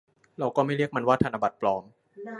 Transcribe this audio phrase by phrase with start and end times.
[0.39, 1.83] เราก็ไม่เรียกมันว่าธนบัตรปลอม